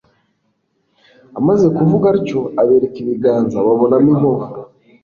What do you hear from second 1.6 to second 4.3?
kuvuga atyo abereka ibiganza babonamo